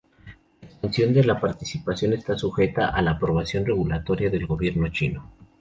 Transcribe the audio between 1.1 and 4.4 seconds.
de la participación está sujeta a la aprobación regulatoria